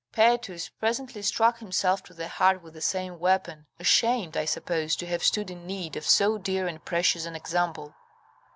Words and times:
Paetus 0.13 0.67
presently 0.79 1.21
struck 1.21 1.59
himself 1.59 2.01
to 2.01 2.13
the 2.15 2.27
heart 2.27 2.63
with 2.63 2.73
the 2.73 2.81
same 2.81 3.19
weapon, 3.19 3.67
ashamed, 3.79 4.35
I 4.35 4.45
suppose, 4.45 4.95
to 4.95 5.05
have 5.05 5.23
stood 5.23 5.51
in 5.51 5.67
need 5.67 5.95
of 5.95 6.07
so 6.07 6.39
dear 6.39 6.65
and 6.67 6.83
precious 6.83 7.27
an 7.27 7.35
example. 7.35 7.93